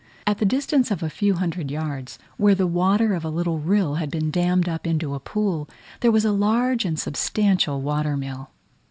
At 0.25 0.39
the 0.39 0.45
distance 0.47 0.89
of 0.89 1.03
a 1.03 1.11
few 1.11 1.35
hundred 1.35 1.69
yards, 1.69 2.17
where 2.37 2.55
the 2.55 2.65
water 2.65 3.13
of 3.13 3.23
a 3.23 3.29
little 3.29 3.59
rill 3.59 3.93
had 4.01 4.09
been 4.09 4.31
dammed 4.31 4.67
up 4.67 4.87
into 4.87 5.13
a 5.13 5.19
pool, 5.19 5.69
there 5.99 6.11
was 6.11 6.25
a 6.25 6.31
large 6.31 6.85
and 6.85 6.97
substantial 6.97 7.81
water 7.83 8.17
mill. 8.17 8.49